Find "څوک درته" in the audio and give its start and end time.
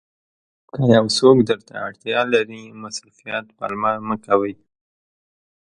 1.17-1.73